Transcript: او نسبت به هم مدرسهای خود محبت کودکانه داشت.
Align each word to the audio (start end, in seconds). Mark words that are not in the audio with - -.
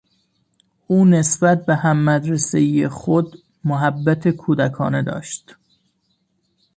او 0.87 1.05
نسبت 1.05 1.65
به 1.65 1.75
هم 1.75 2.03
مدرسهای 2.05 2.87
خود 2.87 3.43
محبت 3.63 4.27
کودکانه 4.29 5.01
داشت. 5.03 5.55